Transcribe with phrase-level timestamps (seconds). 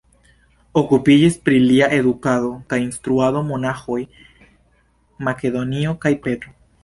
[0.79, 3.99] Okupiĝis pri lia edukado kaj instruado monaĥoj
[5.29, 6.57] Makedonio kaj Petro.